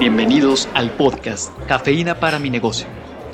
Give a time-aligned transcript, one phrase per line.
[0.00, 2.86] Bienvenidos al podcast Cafeína para mi negocio,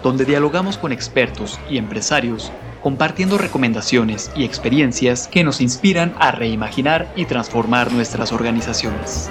[0.02, 2.50] donde dialogamos con expertos y empresarios
[2.82, 9.30] compartiendo recomendaciones y experiencias que nos inspiran a reimaginar y transformar nuestras organizaciones.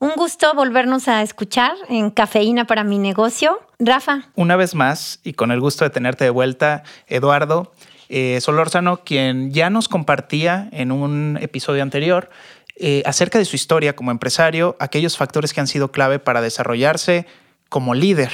[0.00, 3.60] Un gusto volvernos a escuchar en Cafeína para mi negocio.
[3.78, 4.32] Rafa.
[4.34, 7.70] Una vez más, y con el gusto de tenerte de vuelta, Eduardo
[8.08, 12.30] eh, Solórzano, quien ya nos compartía en un episodio anterior
[12.76, 17.26] eh, acerca de su historia como empresario, aquellos factores que han sido clave para desarrollarse
[17.68, 18.32] como líder,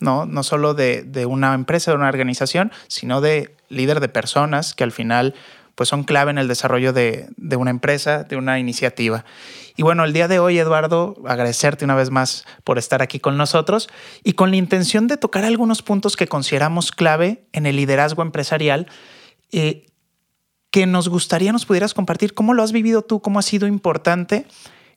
[0.00, 4.84] no, no solo de, una empresa, de una organización, sino de líder de personas que
[4.84, 5.34] al final
[5.74, 9.24] pues son clave en el desarrollo de, de, una empresa, de una iniciativa.
[9.76, 13.36] Y bueno, el día de hoy, Eduardo, agradecerte una vez más por estar aquí con
[13.36, 13.88] nosotros
[14.24, 18.86] y con la intención de tocar algunos puntos que consideramos clave en el liderazgo empresarial
[19.52, 19.86] eh,
[20.70, 24.46] que nos gustaría nos pudieras compartir cómo lo has vivido tú, cómo ha sido importante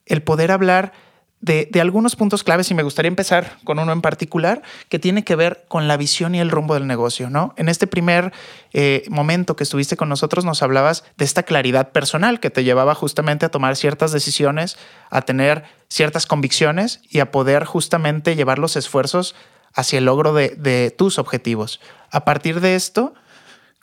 [0.05, 0.93] el poder hablar
[1.41, 5.35] de, algunos puntos claves y me gustaría empezar con uno en particular que tiene que
[5.35, 7.53] ver con la visión y el rumbo del negocio, ¿no?
[7.55, 8.33] En este primer
[8.73, 12.93] eh, momento que estuviste con nosotros nos hablabas de esta claridad personal que te llevaba
[12.93, 14.77] justamente a tomar ciertas decisiones,
[15.09, 19.35] a tener ciertas convicciones y a poder justamente llevar los esfuerzos
[19.73, 21.79] hacia el logro de, de tus objetivos.
[22.11, 23.13] A partir de esto,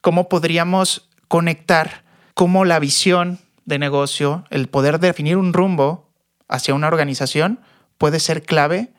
[0.03, 6.11] ¿cómo podríamos conectar cómo la visión de negocio, el poder definir un rumbo
[6.49, 7.61] hacia una organización
[7.99, 8.93] puede ser clave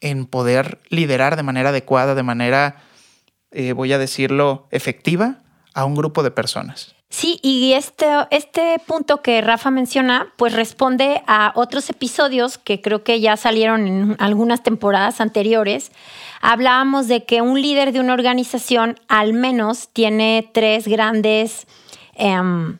[0.00, 2.82] en poder liderar de manera adecuada, de manera,
[3.50, 5.42] eh, voy a decirlo, efectiva
[5.74, 6.94] a un grupo de personas.
[7.10, 13.04] Sí, y este, este punto que Rafa menciona, pues responde a otros episodios que creo
[13.04, 15.92] que ya salieron en algunas temporadas anteriores.
[16.40, 21.66] Hablábamos de que un líder de una organización al menos tiene tres grandes
[22.16, 22.78] Em,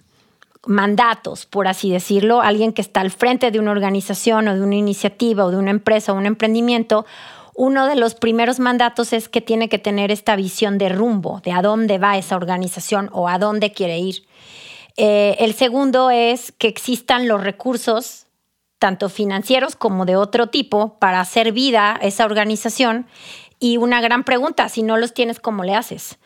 [0.67, 4.77] mandatos, por así decirlo, alguien que está al frente de una organización o de una
[4.77, 7.05] iniciativa o de una empresa o un emprendimiento,
[7.55, 11.53] uno de los primeros mandatos es que tiene que tener esta visión de rumbo, de
[11.53, 14.27] a dónde va esa organización o a dónde quiere ir.
[14.97, 18.27] Eh, el segundo es que existan los recursos,
[18.79, 23.07] tanto financieros como de otro tipo, para hacer vida a esa organización.
[23.59, 26.19] Y una gran pregunta, si no los tienes, ¿cómo le haces?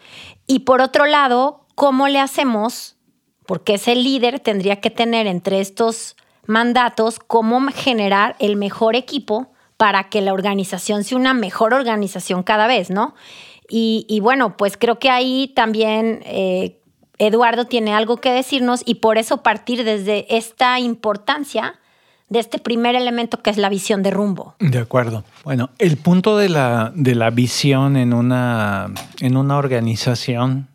[0.47, 2.99] Y por otro lado, ¿cómo le hacemos
[3.49, 10.11] porque ese líder tendría que tener entre estos mandatos cómo generar el mejor equipo para
[10.11, 13.15] que la organización sea una mejor organización cada vez, ¿no?
[13.71, 16.81] Y, bueno, pues creo que ahí también eh,
[17.19, 21.79] Eduardo tiene algo que decirnos y por eso partir desde esta importancia
[22.31, 24.55] de este primer elemento que es la visión de rumbo.
[24.59, 25.25] De acuerdo.
[25.45, 28.91] Bueno, el punto de la, de la visión en una,
[29.21, 30.69] en una organización,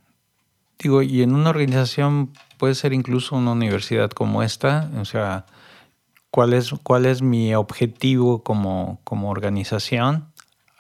[0.78, 5.46] digo, y en una organización puede ser incluso una universidad como esta, o sea,
[6.34, 10.30] cuál es, cuál es mi objetivo como, como organización,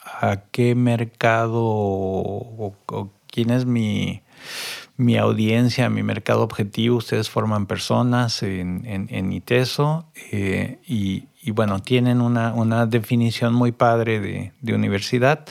[0.04, 2.76] a qué mercado o,
[3.28, 4.24] quién es mi,
[4.98, 6.98] mi, audiencia, mi mercado objetivo.
[6.98, 13.72] Ustedes forman personas en, en, ITESO eh, y, y, bueno, tienen una, una definición muy
[13.72, 15.46] padre de, de, universidad.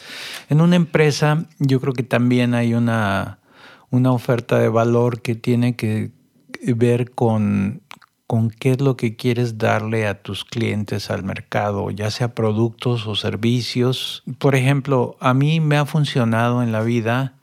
[0.49, 3.39] En una empresa yo creo que también hay una,
[3.91, 6.11] una oferta de valor que tiene que
[6.75, 7.83] ver con,
[8.27, 13.06] con qué es lo que quieres darle a tus clientes al mercado, ya sea productos
[13.06, 14.22] o servicios.
[14.38, 17.34] Por ejemplo, a mí me ha funcionado en la vida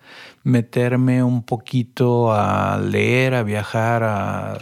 [0.43, 4.57] meterme un poquito a leer, a viajar, a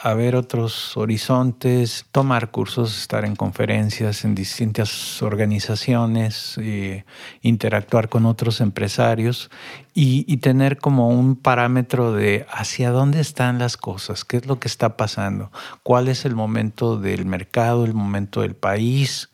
[0.00, 7.04] a ver otros horizontes, tomar cursos, estar en conferencias en distintas organizaciones, eh,
[7.42, 9.50] interactuar con otros empresarios
[9.94, 14.68] y, tener como un parámetro de hacia dónde están las cosas, qué es lo que
[14.68, 15.50] está pasando,
[15.82, 19.30] cuál es el momento del mercado, el momento del país.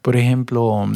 [0.00, 0.86] Por ejemplo,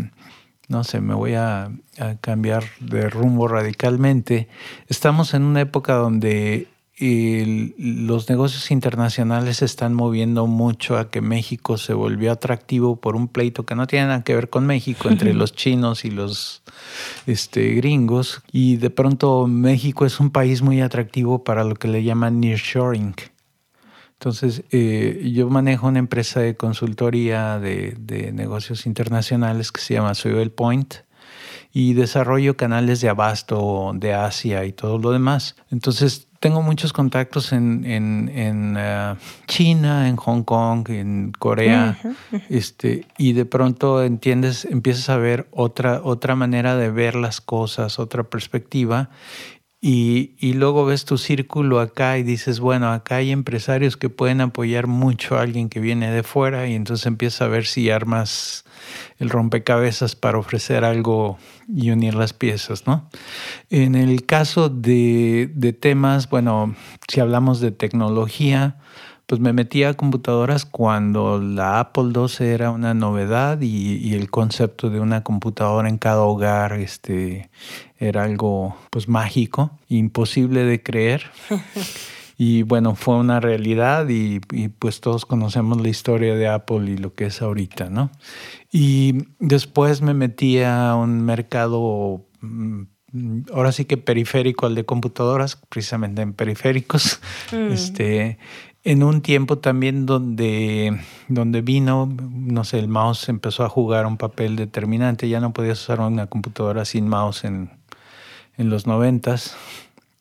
[0.69, 4.49] no sé, me voy a, a cambiar de rumbo radicalmente.
[4.87, 6.69] Estamos en una época donde
[7.00, 13.28] los negocios internacionales se están moviendo mucho a que México se volvió atractivo por un
[13.28, 16.62] pleito que no tiene nada que ver con México entre los chinos y los
[17.26, 18.43] este, gringos.
[18.50, 23.14] Y de pronto México es un país muy atractivo para lo que le llaman nearshoring.
[24.14, 30.14] Entonces, eh, yo manejo una empresa de consultoría de, de negocios internacionales que se llama
[30.14, 30.94] Soyel Point
[31.73, 35.55] y desarrollo canales de abasto de Asia y todo lo demás.
[35.70, 39.14] Entonces, tengo muchos contactos en, en, eh,
[39.46, 41.99] China, en Hong Kong, en Corea,
[42.49, 47.99] este, y de pronto entiendes, empiezas a ver otra, otra manera de ver las cosas,
[47.99, 49.11] otra perspectiva,
[49.80, 54.40] Y, y, luego ves tu círculo acá y dices, bueno, acá hay empresarios que pueden
[54.40, 58.64] apoyar mucho a alguien que viene de fuera y entonces empiezas a ver si armas
[59.20, 61.38] el rompecabezas para ofrecer algo
[61.69, 63.08] y unir las piezas, ¿no?
[63.70, 66.75] En el caso de, de temas, bueno,
[67.06, 68.78] si hablamos de tecnología,
[69.28, 74.88] pues me metí a computadoras cuando la Apple II era una novedad y, el concepto
[74.88, 77.50] de una computadora en cada hogar este,
[77.98, 81.30] era algo pues mágico, imposible de creer.
[82.40, 86.96] Y bueno, fue una realidad y, y, pues todos conocemos la historia de Apple y
[86.96, 88.12] lo que es ahorita, ¿no?
[88.70, 92.82] Y después me metí a un mercado mm,
[93.52, 97.20] ahora sí que periférico al de computadoras, precisamente en periféricos.
[97.52, 97.72] Mm.
[97.72, 98.38] Este,
[98.88, 100.99] en un tiempo también donde,
[101.29, 105.82] donde vino, no sé, el mouse empezó a jugar un papel determinante, ya no podías
[105.82, 107.70] usar una computadora sin mouse en,
[108.56, 109.58] en los noventas.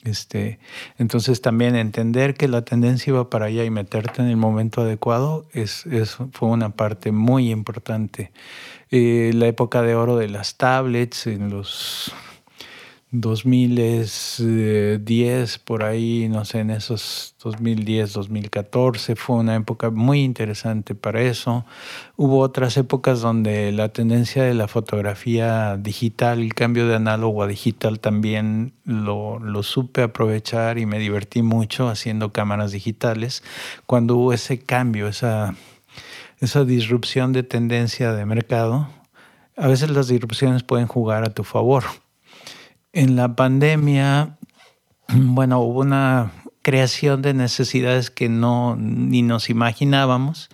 [0.04, 0.60] Este,
[0.98, 5.46] entonces también entender que la tendencia iba para allá y meterte en el momento adecuado
[5.54, 8.34] es, es fue una parte muy importante.
[8.92, 12.12] Eh, la época de oro de las tablets en los
[13.12, 21.22] 2010, por ahí, no sé, en esos 2010, 2014, fue una época muy interesante para
[21.22, 21.66] eso.
[22.18, 27.48] Hubo otras épocas donde la tendencia de la fotografía digital, el cambio de análogo a
[27.48, 33.42] digital también lo, lo supe aprovechar y me divertí mucho haciendo cámaras digitales.
[33.86, 35.56] Cuando hubo ese cambio, esa,
[36.40, 38.90] esa disrupción de tendencia de mercado,
[39.56, 41.86] a veces las disrupciones pueden jugar a tu favor
[42.98, 44.38] en la pandemia,
[45.14, 46.32] bueno, hubo una
[46.64, 50.50] creación de necesidades que no ni nos imaginábamos.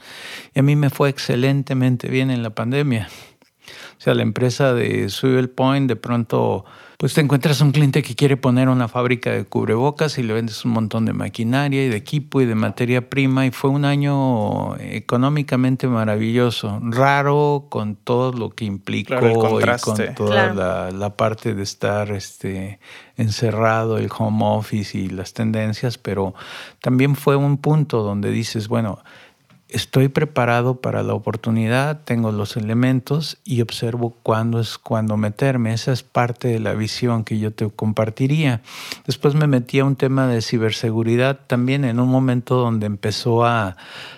[0.53, 3.07] Y a mí me fue excelentemente bien en la pandemia.
[3.97, 6.65] O sea, la empresa de Swivel Point de pronto
[7.03, 10.63] pues te encuentras un cliente que quiere poner una fábrica de cubrebocas y le vendes
[10.63, 14.77] un montón de maquinaria y de equipo y de materia prima y fue un año
[14.77, 19.15] económicamente maravilloso, raro con todo lo que implicó
[19.59, 22.79] y con toda la, la, parte de estar este,
[23.17, 26.33] encerrado, el home office y las tendencias, pero
[26.79, 28.99] también fue un punto donde dices, bueno,
[29.73, 35.73] estoy preparado para la oportunidad, tengo los elementos y observo cuándo es cuando meterme.
[35.73, 38.61] Esa es parte de la visión que yo te compartiría.
[39.05, 43.75] Después me metí a un tema de ciberseguridad también en un momento donde empezó a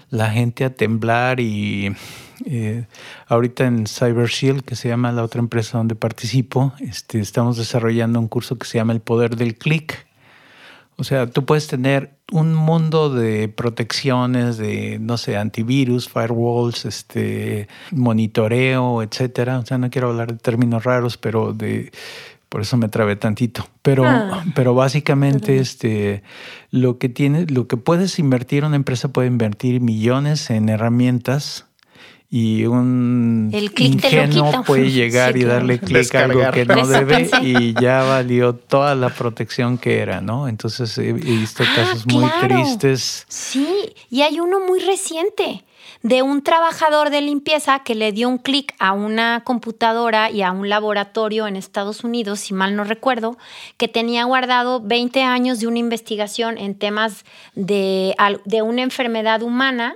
[0.09, 1.95] la gente a temblar y
[2.45, 2.85] eh,
[3.27, 8.19] ahorita en Cyber Shield, que se llama la otra empresa donde participo, este, estamos desarrollando
[8.19, 10.05] un curso que se llama El Poder del Clic
[10.97, 17.67] o sea, tú puedes tener un mundo de protecciones, de, no sé, antivirus, firewalls, este,
[17.91, 19.59] monitoreo, etcétera.
[19.59, 21.91] O sea, no quiero hablar de términos raros, pero de
[22.47, 23.67] por eso me trabé tantito.
[23.81, 24.45] Pero, ah.
[24.55, 26.23] pero básicamente, este,
[26.71, 31.65] lo que tiene, lo que puedes invertir, una empresa puede invertir millones en herramientas
[32.29, 38.03] y un ingenuo puede llegar y darle clic a algo que no debe y ya
[38.03, 40.47] valió toda la protección que era, ¿no?
[40.47, 43.25] Entonces he, visto ah, casos muy tristes.
[43.29, 45.63] Sí, y hay uno muy reciente
[46.01, 50.51] de un trabajador de limpieza que le dio un clic a una computadora y a
[50.51, 53.37] un laboratorio en Estados Unidos, si mal no recuerdo,
[53.77, 57.23] que tenía guardado 20 años de una investigación en temas
[57.53, 59.95] de, de una enfermedad humana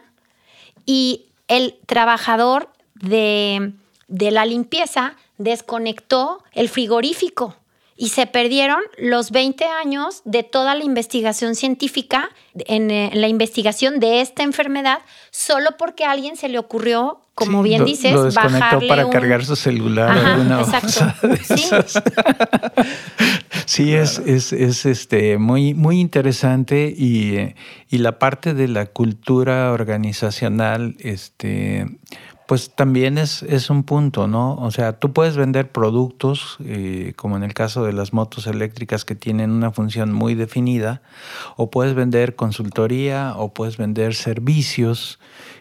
[0.85, 3.73] y el trabajador de,
[4.07, 7.55] la limpieza desconectó el frigorífico
[8.01, 13.99] y se perdieron los 20 años de toda la investigación científica en, eh, la investigación
[13.99, 14.99] de esta enfermedad
[15.31, 19.57] solo porque a alguien se le ocurrió, como bien dices, lo desconectó para cargar su
[19.57, 20.17] celular.
[20.17, 21.13] alguna exacto.
[23.65, 27.53] Sí, es, es, es, este, muy, muy interesante y,
[27.89, 31.85] y, la parte de la cultura organizacional, este,
[32.49, 34.55] pues también es, es un punto, ¿no?
[34.55, 39.05] O sea, tú puedes vender productos, eh, como en el caso de las motos eléctricas
[39.05, 41.03] que tienen una función muy definida,
[41.57, 45.19] o puedes vender consultoría, o puedes vender servicios,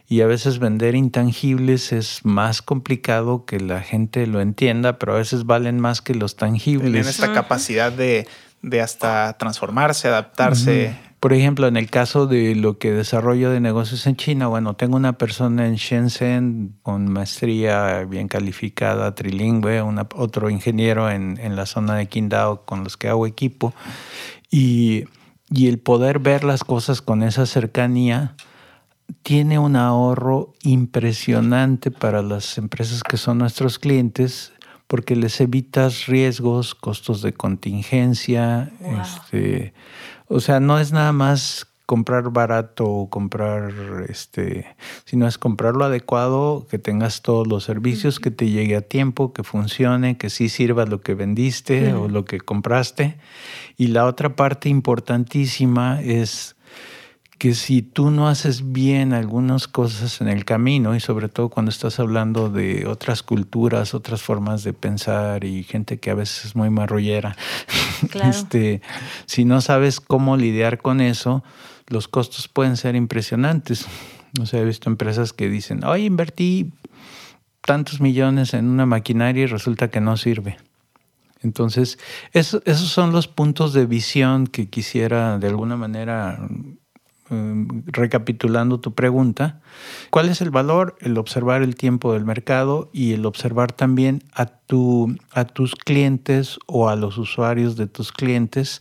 [0.08, 5.18] y a veces vender intangibles es más complicado que la gente lo entienda, pero a
[5.18, 6.90] veces valen más que los tangibles.
[6.90, 8.26] Tienen esta capacidad de,
[8.62, 10.96] de hasta transformarse, adaptarse.
[11.20, 14.96] Por ejemplo, en el caso de lo que desarrollo de negocios en China, bueno, tengo
[14.96, 19.80] una persona en Shenzhen con maestría bien calificada, trilingüe,
[20.14, 23.74] otro ingeniero en, en, la zona de Qingdao con los que hago equipo,
[24.48, 25.06] y,
[25.50, 28.36] y el poder ver las cosas con esa cercanía
[29.24, 34.52] tiene un ahorro impresionante para las empresas que son nuestros clientes
[34.88, 39.74] porque les evitas riesgos, costos de contingencia, este,
[40.26, 43.72] o sea, no es nada más comprar barato o comprar
[44.10, 44.76] este,
[45.06, 49.32] sino es comprar lo adecuado, que tengas todos los servicios, que te llegue a tiempo,
[49.32, 53.16] que funcione, que sí sirva lo que vendiste o lo que compraste.
[53.78, 56.56] Y la otra parte importantísima es
[57.38, 61.70] que si tú no haces bien algunas cosas en el camino, y sobre todo cuando
[61.70, 66.56] estás hablando de otras culturas, otras formas de pensar y gente que a veces es
[66.56, 67.36] muy marrollera,
[68.24, 68.82] este,
[69.26, 71.44] si no sabes cómo lidiar con eso,
[71.86, 73.86] los costos pueden ser impresionantes.
[74.40, 76.72] O sea, he visto empresas que dicen, oye, invertí
[77.62, 80.58] tantos millones en una maquinaria y resulta que no sirve.
[81.40, 81.98] Entonces,
[82.32, 86.40] esos son los puntos de visión que quisiera de alguna manera
[87.30, 89.60] recapitulando tu pregunta,
[90.10, 90.96] ¿cuál es el valor?
[91.00, 96.58] El observar el tiempo del mercado y el observar también a, tu, a tus clientes
[96.66, 98.80] o a los usuarios de tus clientes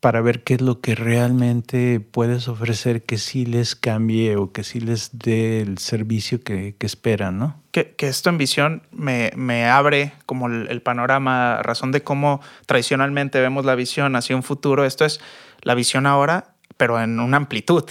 [0.00, 4.64] para ver qué es lo que realmente puedes ofrecer que sí les cambie o que
[4.64, 7.60] sí les dé el servicio que, esperan, ¿no?
[7.70, 13.40] Que, esto en visión me, me abre como el, el panorama, razón de cómo tradicionalmente
[13.40, 14.86] vemos la visión hacia un futuro.
[14.86, 15.20] Esto es
[15.62, 16.49] la visión ahora
[16.80, 17.84] pero en una amplitud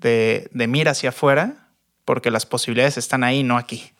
[0.00, 1.70] de, de mira hacia afuera,
[2.04, 3.90] porque las posibilidades están ahí, no aquí.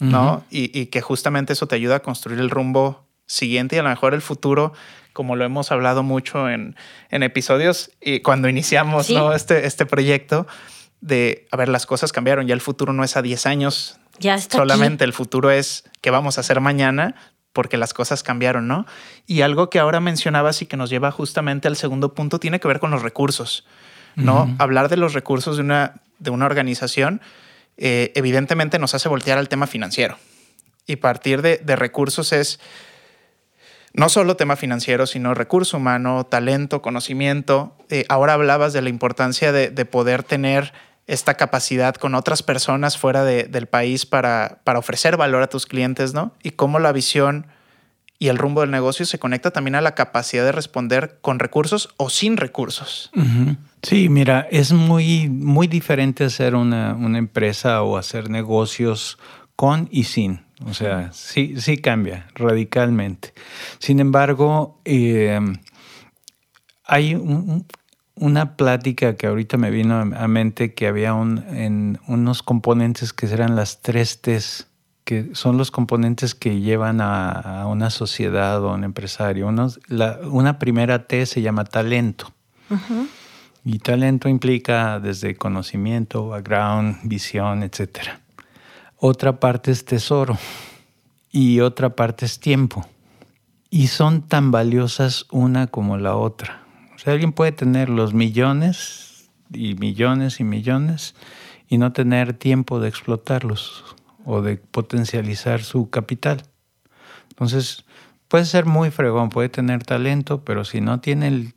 [0.00, 0.44] ¿no?
[0.50, 4.12] Y, que justamente eso te ayuda a construir el rumbo siguiente y a lo mejor
[4.12, 4.72] el futuro,
[5.12, 6.74] como lo hemos hablado mucho en,
[7.10, 9.32] en episodios y cuando iniciamos ¿no?
[9.32, 10.48] este, este proyecto,
[11.00, 14.36] de, a ver, las cosas cambiaron, ya el futuro no es a 10 años, ya
[14.40, 17.14] solamente el futuro es qué vamos a hacer mañana
[17.56, 18.84] porque las cosas cambiaron, ¿no?
[19.26, 22.68] Y algo que ahora mencionabas y que nos lleva justamente al segundo punto tiene que
[22.68, 23.64] ver con los recursos,
[24.14, 24.54] ¿no?
[24.58, 27.22] Hablar de los recursos de una, de una organización
[27.78, 30.18] eh, evidentemente nos hace voltear al tema financiero.
[30.86, 32.60] Y partir de, recursos es
[33.94, 37.74] no solo tema financiero, sino recurso humano, talento, conocimiento.
[37.88, 40.74] Eh, ahora hablabas de la importancia de, de poder tener
[41.06, 46.14] esta capacidad con otras personas fuera del país para, para, ofrecer valor a tus clientes,
[46.14, 46.32] ¿no?
[46.42, 47.46] Y cómo la visión
[48.18, 51.90] y el rumbo del negocio se conecta también a la capacidad de responder con recursos
[51.96, 53.10] o sin recursos.
[53.82, 59.18] Sí, mira, es muy, muy diferente hacer una, una, empresa o hacer negocios
[59.54, 60.44] con y sin.
[60.64, 63.34] O sea, sí, sí cambia radicalmente.
[63.78, 65.38] Sin embargo, eh,
[66.84, 67.66] hay un,
[68.16, 73.26] una plática que ahorita me vino a mente que había un, en unos componentes que
[73.26, 74.68] eran las tres T's,
[75.04, 79.48] que son los componentes que llevan a, una sociedad o a un empresario.
[79.48, 82.32] una primera T se llama talento.
[83.64, 88.18] Y talento implica desde conocimiento, background, visión, etc.
[88.96, 90.38] Otra parte es tesoro
[91.30, 92.86] y otra parte es tiempo.
[93.68, 96.65] Y son tan valiosas una como la otra
[97.04, 101.14] alguien puede tener los millones y millones y millones
[101.68, 103.84] y no tener tiempo de explotarlos
[104.24, 106.42] o de potencializar su capital.
[107.30, 107.84] Entonces,
[108.28, 111.54] puede ser muy fregón, puede tener talento, pero si no tiene el,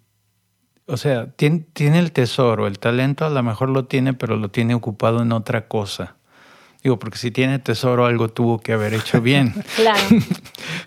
[0.86, 4.50] o sea, tiene, tiene el tesoro, el talento a lo mejor lo tiene, pero lo
[4.50, 6.15] tiene ocupado en otra cosa.
[6.81, 9.53] Digo, porque si tiene tesoro, algo tuvo que haber hecho bien.
[9.75, 10.00] claro.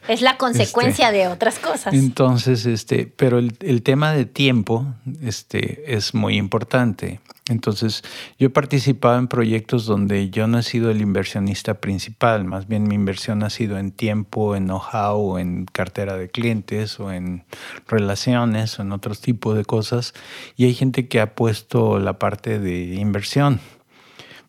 [0.08, 1.92] Es la consecuencia este, de otras cosas.
[1.92, 4.86] Entonces, este, pero el, el, tema de tiempo
[5.20, 7.20] este, es muy importante.
[7.50, 8.02] Entonces,
[8.38, 12.84] yo he participado en proyectos donde yo no he sido el inversionista principal, más bien
[12.84, 17.44] mi inversión ha sido en tiempo, en know-how, en cartera de clientes o en
[17.88, 20.14] relaciones o en otros tipos de cosas.
[20.56, 23.60] Y hay gente que ha puesto la parte de inversión.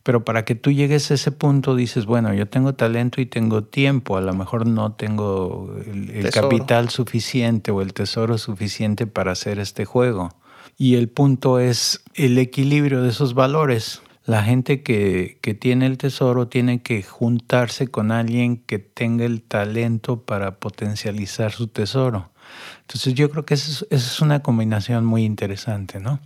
[0.03, 3.63] Pero para que tú llegues a ese punto dices, bueno, yo tengo talento y tengo
[3.63, 9.59] tiempo, a lo mejor no tengo el, capital suficiente o el tesoro suficiente para hacer
[9.59, 10.29] este juego.
[10.77, 14.01] Y el punto es el equilibrio de esos valores.
[14.25, 19.41] La gente que, que, tiene el tesoro tiene que juntarse con alguien que tenga el
[19.41, 22.32] talento para potencializar su tesoro.
[22.81, 26.19] Entonces yo creo que esa es, una combinación muy interesante, ¿no?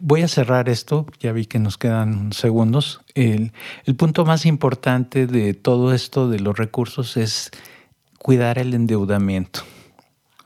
[0.00, 3.00] Voy a cerrar esto, ya vi que nos quedan segundos.
[3.14, 3.52] El,
[3.84, 7.50] el punto más importante de todo esto de los recursos es
[8.18, 9.62] cuidar el endeudamiento.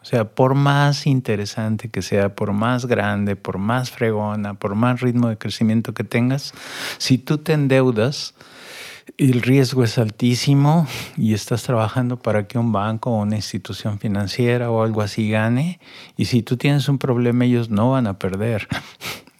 [0.07, 5.01] O sea, por más interesante que sea, por más grande, por más fregona, por más
[5.01, 6.55] ritmo de crecimiento que tengas,
[6.99, 8.33] si tú te endeudas,
[9.19, 10.87] el riesgo es altísimo
[11.17, 15.81] y estás trabajando para que un banco o una institución financiera o algo así gane.
[16.17, 18.69] Y si tú tienes un problema, ellos no van a perder.